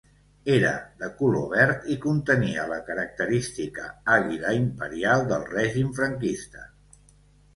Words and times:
Era 0.51 0.69
de 1.01 1.07
color 1.17 1.43
verd 1.49 1.83
i 1.95 1.97
contenia 2.05 2.63
la 2.71 2.79
característica 2.87 3.85
àguila 4.15 4.53
imperial 4.61 5.23
del 5.33 5.47
règim 5.53 5.95
franquista. 6.01 6.65